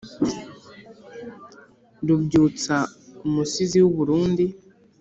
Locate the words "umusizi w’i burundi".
3.27-4.45